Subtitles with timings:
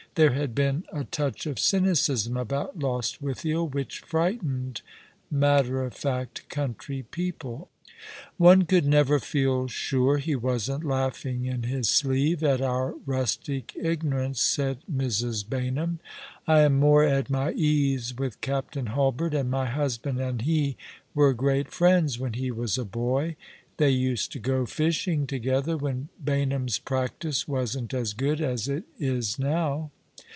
[0.15, 4.81] There had been a touch of cynicism about Lostwithiel which frightened
[5.31, 7.69] matter of fact country people.
[7.69, 7.95] i6o All along the
[8.57, 8.65] River.
[8.65, 14.41] ''One could never feel sure lie wasn't laughing in his sleeve at our rustic ignorance,"
[14.41, 15.45] said Mrs.
[15.47, 15.99] Baynham."
[16.45, 20.75] I am more at my ease with Captain Hulbert, and my husband and he
[21.13, 23.37] were great friends when he was a boy.
[23.77, 29.39] They used to go fishing together, when Baynham's practice wasn't as good as it is
[29.39, 29.89] now."